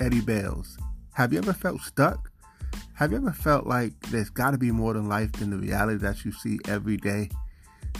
[0.00, 0.78] Eddie Bails.
[1.12, 2.30] Have you ever felt stuck?
[2.94, 5.98] Have you ever felt like there's got to be more than life than the reality
[5.98, 7.28] that you see every day?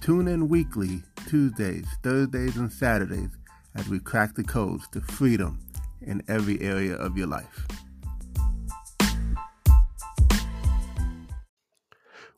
[0.00, 3.28] Tune in weekly, Tuesdays, Thursdays, and Saturdays
[3.74, 5.58] as we crack the codes to freedom
[6.00, 7.66] in every area of your life.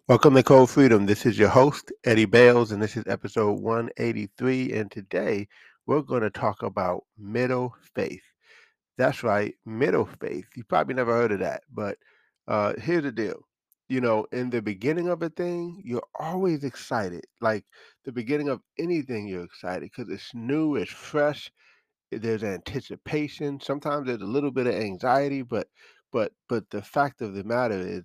[0.08, 1.06] Welcome to Code Freedom.
[1.06, 4.72] This is your host, Eddie Bails, and this is episode 183.
[4.72, 5.46] And today
[5.86, 8.33] we're going to talk about middle faith.
[8.96, 10.46] That's right, middle faith.
[10.56, 11.98] You probably never heard of that, but
[12.46, 13.46] uh, here's the deal.
[13.88, 17.24] You know, in the beginning of a thing, you're always excited.
[17.40, 17.66] Like
[18.04, 21.50] the beginning of anything, you're excited because it's new, it's fresh.
[22.12, 23.60] There's anticipation.
[23.60, 25.68] Sometimes there's a little bit of anxiety, but
[26.12, 28.04] but but the fact of the matter is,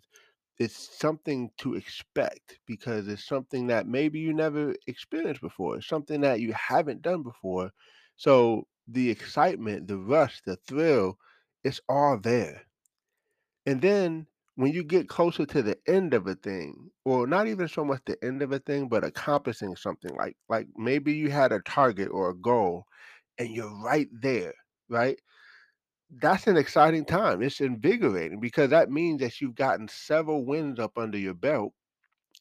[0.58, 5.78] it's something to expect because it's something that maybe you never experienced before.
[5.78, 7.72] It's something that you haven't done before.
[8.18, 11.18] So the excitement, the rush, the thrill,
[11.64, 12.64] it's all there.
[13.66, 17.68] And then when you get closer to the end of a thing, or not even
[17.68, 21.52] so much the end of a thing, but accomplishing something like like maybe you had
[21.52, 22.86] a target or a goal
[23.38, 24.54] and you're right there,
[24.90, 25.20] right?
[26.22, 27.42] That's an exciting time.
[27.44, 31.74] It's invigorating because that means that you've gotten several wins up under your belt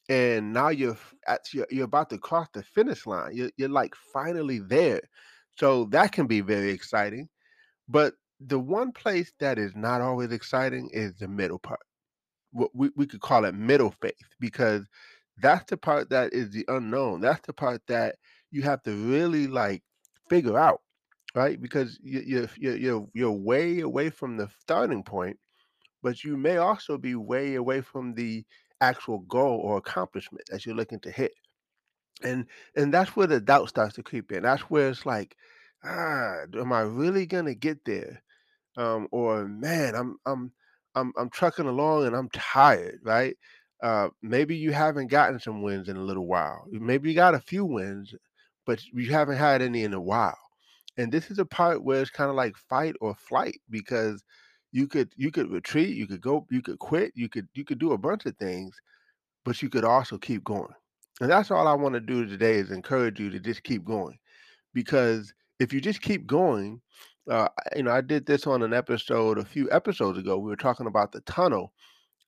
[0.09, 3.31] and now you're at you're, you're about to cross the finish line.
[3.33, 5.01] You're, you're like finally there.
[5.59, 7.27] So that can be very exciting.
[7.89, 11.81] But the one place that is not always exciting is the middle part.
[12.51, 14.87] What we, we could call it middle faith because
[15.41, 17.21] that's the part that is the unknown.
[17.21, 18.15] That's the part that
[18.51, 19.83] you have to really like
[20.29, 20.81] figure out,
[21.35, 21.61] right?
[21.61, 25.37] Because you, you're, you're you're you're way away from the starting point,
[26.01, 28.45] but you may also be way away from the
[28.81, 31.33] actual goal or accomplishment that you're looking to hit
[32.23, 34.43] and and that's where the doubt starts to creep in.
[34.43, 35.35] That's where it's like,
[35.83, 38.21] ah, am I really gonna get there?
[38.77, 40.53] Um, or man, I'm I'm
[40.95, 43.37] I'm I'm trucking along and I'm tired, right?
[43.83, 46.65] Uh, maybe you haven't gotten some wins in a little while.
[46.71, 48.13] Maybe you got a few wins,
[48.65, 50.37] but you haven't had any in a while.
[50.97, 54.23] And this is a part where it's kind of like fight or flight because
[54.71, 57.79] you could you could retreat, you could go, you could quit, you could you could
[57.79, 58.75] do a bunch of things
[59.45, 60.73] but you could also keep going.
[61.19, 64.17] And that's all I want to do today is encourage you to just keep going
[64.73, 66.81] because if you just keep going,
[67.29, 70.37] uh, you know, I did this on an episode a few episodes ago.
[70.37, 71.73] We were talking about the tunnel,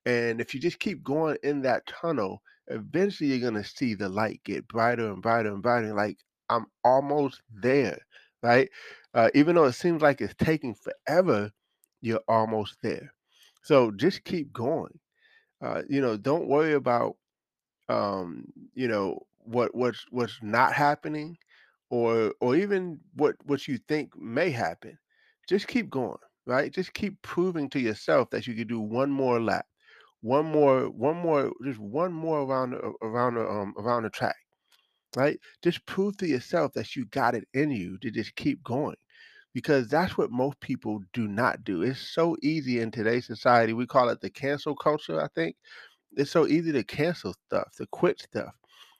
[0.05, 4.41] and if you just keep going in that tunnel, eventually you're gonna see the light
[4.43, 5.93] get brighter and brighter and brighter.
[5.93, 6.19] Like
[6.49, 7.99] I'm almost there,
[8.43, 8.69] right?
[9.13, 11.51] Uh, even though it seems like it's taking forever,
[12.01, 13.13] you're almost there.
[13.63, 14.99] So just keep going.
[15.61, 17.17] Uh, you know, don't worry about
[17.91, 21.37] um you know what what's what's not happening
[21.89, 24.97] or or even what what you think may happen
[25.49, 26.73] just keep going right?
[26.73, 29.67] Just keep proving to yourself that you can do one more lap
[30.21, 34.37] one more one more just one more around around um around the track
[35.17, 35.39] right?
[35.63, 38.95] Just prove to yourself that you got it in you to just keep going
[39.53, 41.83] because that's what most people do not do.
[41.83, 45.57] It's so easy in today's society we call it the cancel culture i think
[46.15, 48.53] it's so easy to cancel stuff, to quit stuff.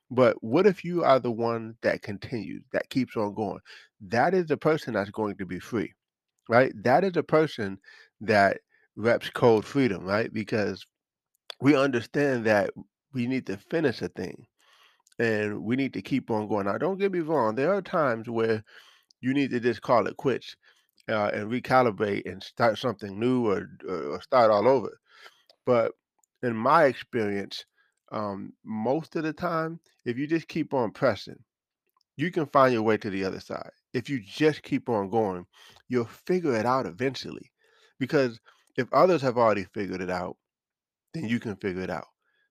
[0.09, 3.59] But what if you are the one that continues, that keeps on going?
[4.01, 5.93] That is the person that's going to be free,
[6.49, 6.73] right?
[6.83, 7.79] That is the person
[8.21, 8.59] that
[8.95, 10.31] reps Code Freedom, right?
[10.33, 10.85] Because
[11.61, 12.71] we understand that
[13.13, 14.45] we need to finish a thing
[15.19, 16.65] and we need to keep on going.
[16.65, 18.63] Now, don't get me wrong, there are times where
[19.21, 20.55] you need to just call it quits
[21.09, 24.97] uh, and recalibrate and start something new or, or start all over.
[25.65, 25.93] But
[26.43, 27.65] in my experience,
[28.11, 31.37] um, most of the time, if you just keep on pressing,
[32.17, 33.71] you can find your way to the other side.
[33.93, 35.45] If you just keep on going,
[35.87, 37.51] you'll figure it out eventually.
[37.99, 38.39] Because
[38.77, 40.37] if others have already figured it out,
[41.13, 42.07] then you can figure it out.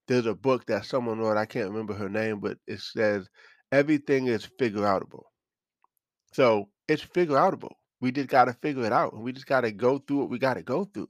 [0.09, 3.29] There's a book that someone wrote, I can't remember her name, but it says,
[3.71, 5.25] everything is figure outable.
[6.33, 7.73] So it's figure outable.
[8.01, 10.31] We just got to figure it out, and we just got to go through what
[10.31, 11.09] we got to go through,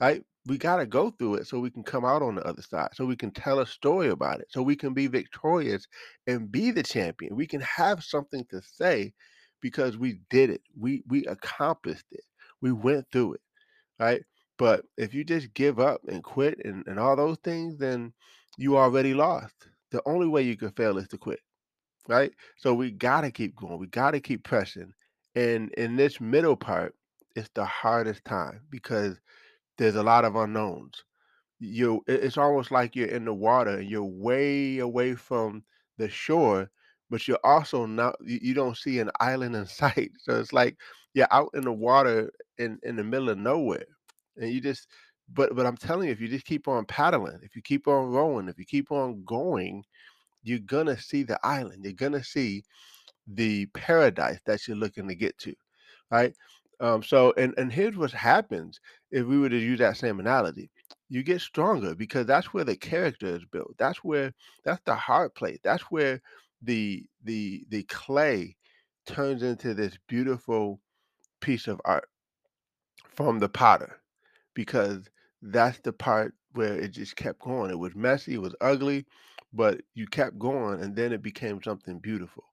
[0.00, 0.22] right?
[0.48, 2.90] We got to go through it so we can come out on the other side,
[2.94, 5.86] so we can tell a story about it, so we can be victorious
[6.26, 7.36] and be the champion.
[7.36, 9.14] We can have something to say
[9.60, 10.62] because we did it.
[10.78, 12.24] We we accomplished it.
[12.62, 13.42] We went through it,
[14.00, 14.22] right?
[14.58, 18.12] But if you just give up and quit and, and all those things, then
[18.58, 19.54] you already lost.
[19.92, 21.40] The only way you can fail is to quit,
[22.08, 22.32] right?
[22.58, 23.78] So we gotta keep going.
[23.78, 24.92] We gotta keep pressing.
[25.34, 26.94] And in this middle part,
[27.36, 29.20] it's the hardest time because
[29.78, 31.04] there's a lot of unknowns.
[31.60, 35.64] You, it's almost like you're in the water and you're way away from
[35.98, 36.70] the shore,
[37.10, 38.16] but you're also not.
[38.24, 40.12] You, don't see an island in sight.
[40.20, 40.76] So it's like
[41.14, 43.86] you're out in the water in in the middle of nowhere,
[44.36, 44.88] and you just.
[45.32, 48.06] But but I'm telling you, if you just keep on paddling, if you keep on
[48.10, 49.84] rowing, if you keep on going,
[50.42, 51.84] you're gonna see the island.
[51.84, 52.64] You're gonna see
[53.26, 55.54] the paradise that you're looking to get to,
[56.10, 56.34] right?
[56.80, 58.80] Um, so, and and here's what happens
[59.10, 60.70] if we were to use that same analogy.
[61.08, 63.74] You get stronger because that's where the character is built.
[63.78, 64.32] That's where
[64.64, 65.58] that's the hard place.
[65.64, 66.20] That's where
[66.62, 68.56] the the the clay
[69.06, 70.80] turns into this beautiful
[71.40, 72.08] piece of art
[73.08, 74.00] from the potter
[74.54, 75.08] because
[75.42, 77.70] that's the part where it just kept going.
[77.70, 79.06] It was messy, it was ugly,
[79.52, 82.44] but you kept going and then it became something beautiful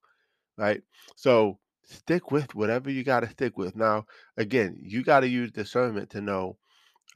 [0.57, 0.83] right?
[1.15, 3.75] So stick with whatever you got to stick with.
[3.75, 4.05] Now,
[4.37, 6.57] again, you got to use discernment to know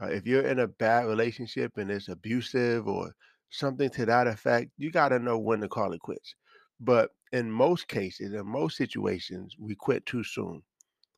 [0.02, 3.14] uh, if you're in a bad relationship and it's abusive or
[3.50, 6.36] something to that effect, you got to know when to call it quits.
[6.80, 10.64] But in most cases, in most situations, we quit too soon.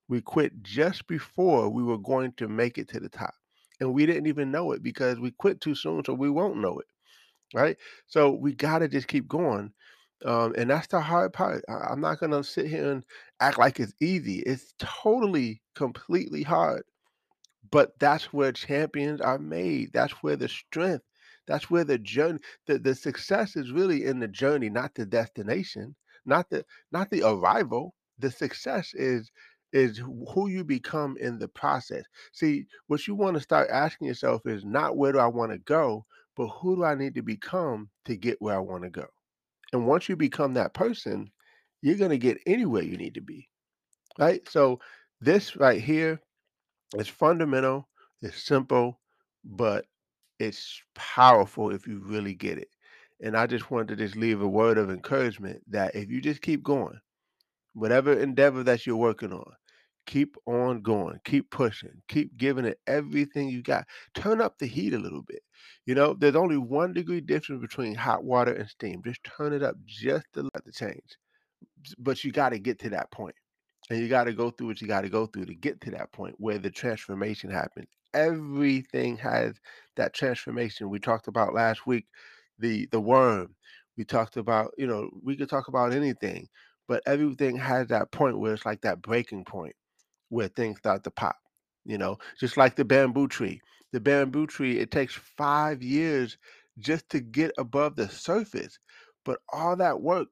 [0.07, 3.33] We quit just before we were going to make it to the top.
[3.79, 6.79] And we didn't even know it because we quit too soon, so we won't know
[6.79, 6.85] it
[7.53, 7.77] right?
[8.07, 9.73] So we got to just keep going.
[10.25, 11.63] Um, and that's the hard part.
[11.69, 13.03] I, I'm not going to sit here and
[13.39, 14.39] act like it's easy.
[14.39, 16.83] It's totally, completely hard.
[17.71, 19.93] But that's where champions are made.
[19.93, 21.05] That's where the strength,
[21.47, 25.95] that's where the journey, the, the success is really in the journey, not the destination,
[26.25, 27.95] not the not the arrival.
[28.19, 29.31] The success is
[29.73, 29.97] is
[30.33, 32.03] who you become in the process.
[32.33, 35.59] See, what you want to start asking yourself is not where do I want to
[35.59, 39.07] go, but who do I need to become to get where I want to go?
[39.73, 41.31] And once you become that person,
[41.81, 43.49] you're going to get anywhere you need to be,
[44.19, 44.47] right?
[44.49, 44.79] So
[45.21, 46.19] this right here
[46.95, 47.87] is fundamental,
[48.21, 48.99] it's simple,
[49.43, 49.85] but
[50.39, 52.69] it's powerful if you really get it.
[53.21, 56.41] And I just wanted to just leave a word of encouragement that if you just
[56.41, 56.99] keep going,
[57.73, 59.53] whatever endeavor that you're working on,
[60.05, 63.85] keep on going, keep pushing, keep giving it everything you got.
[64.13, 65.41] Turn up the heat a little bit.
[65.85, 69.01] You know, there's only one degree difference between hot water and steam.
[69.05, 71.17] Just turn it up just to let the change.
[71.99, 73.07] But you got to get to that.
[73.89, 75.91] And you got to go through what you got to go through to get to
[75.91, 77.87] that point where the transformation happens.
[78.13, 79.55] Everything has
[79.97, 80.89] that transformation.
[80.89, 82.07] We talked about last week
[82.59, 83.55] the the worm.
[83.97, 86.47] We talked about, you know, we could talk about anything,
[86.87, 89.75] but everything has that point where it's like that breaking point
[90.31, 91.37] where things start to pop.
[91.85, 93.61] You know, just like the bamboo tree.
[93.93, 96.37] The bamboo tree, it takes five years
[96.79, 98.79] just to get above the surface.
[99.25, 100.29] But all that work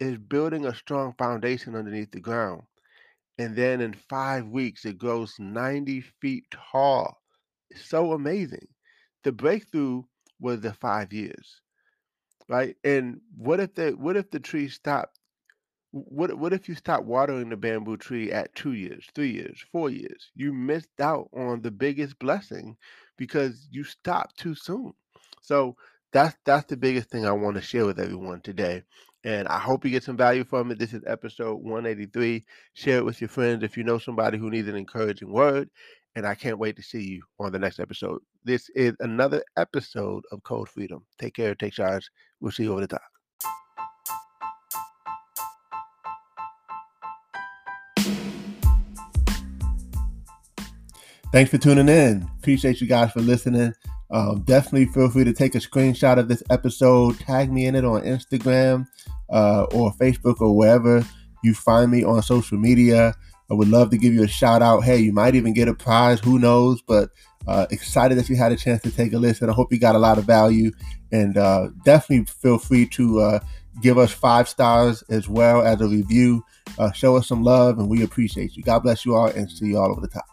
[0.00, 2.64] is building a strong foundation underneath the ground.
[3.38, 7.22] And then in five weeks, it grows 90 feet tall.
[7.70, 8.68] It's so amazing.
[9.24, 10.04] The breakthrough
[10.40, 11.62] was the five years,
[12.48, 12.76] right?
[12.84, 15.17] And what if the what if the tree stopped
[16.08, 19.90] what what if you stop watering the bamboo tree at two years, three years, four
[19.90, 20.30] years?
[20.34, 22.76] You missed out on the biggest blessing
[23.16, 24.92] because you stopped too soon.
[25.42, 25.76] So
[26.12, 28.82] that's that's the biggest thing I want to share with everyone today.
[29.24, 30.78] And I hope you get some value from it.
[30.78, 32.44] This is episode 183.
[32.74, 35.68] Share it with your friends if you know somebody who needs an encouraging word.
[36.16, 38.20] And I can't wait to see you on the next episode.
[38.44, 41.04] This is another episode of Code Freedom.
[41.18, 42.08] Take care, take charge.
[42.40, 43.17] We'll see you over the top.
[51.30, 52.26] Thanks for tuning in.
[52.38, 53.74] Appreciate you guys for listening.
[54.10, 57.84] Um, definitely feel free to take a screenshot of this episode, tag me in it
[57.84, 58.86] on Instagram
[59.28, 61.04] uh, or Facebook or wherever
[61.44, 63.14] you find me on social media.
[63.50, 64.84] I would love to give you a shout out.
[64.84, 66.18] Hey, you might even get a prize.
[66.20, 66.80] Who knows?
[66.80, 67.10] But
[67.46, 69.50] uh, excited that you had a chance to take a listen.
[69.50, 70.72] I hope you got a lot of value.
[71.12, 73.40] And uh, definitely feel free to uh,
[73.82, 76.44] give us five stars as well as a review.
[76.78, 78.62] Uh, show us some love, and we appreciate you.
[78.62, 80.24] God bless you all, and see you all over the top.